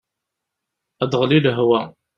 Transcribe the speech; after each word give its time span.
Ad 1.03 1.11
aɣli 1.15 1.39
lehwa. 1.39 1.81